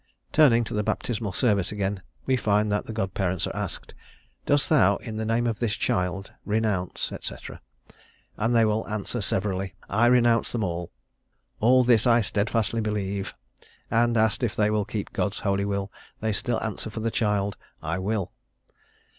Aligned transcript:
Turning 0.31 0.63
to 0.63 0.73
the 0.73 0.81
Baptismal 0.81 1.31
Service 1.31 1.71
again, 1.71 2.01
we 2.25 2.35
find 2.35 2.71
that 2.71 2.85
the 2.85 2.91
godparents 2.91 3.45
are 3.45 3.55
asked, 3.55 3.93
"Dost 4.47 4.67
thou, 4.67 4.95
in 4.95 5.17
the 5.17 5.27
name 5.27 5.45
of 5.45 5.59
this 5.59 5.75
child, 5.75 6.31
renounce," 6.43 7.11
&c, 7.21 7.35
and 8.35 8.55
they 8.55 8.63
answer 8.63 9.21
severally, 9.21 9.75
"I 9.87 10.07
renounce 10.07 10.51
them 10.53 10.63
all," 10.63 10.89
"All 11.59 11.83
this 11.83 12.07
I 12.07 12.21
steadfastly 12.21 12.81
believe;" 12.81 13.35
and, 13.91 14.17
asked 14.17 14.41
if 14.41 14.55
they 14.55 14.71
will 14.71 14.85
keep 14.85 15.13
God's 15.13 15.37
holy 15.41 15.65
will, 15.65 15.91
they 16.19 16.33
still 16.33 16.59
answer 16.63 16.89
for 16.89 17.01
the 17.01 17.11
child, 17.11 17.55
"I 17.83 17.99
will." 17.99 18.31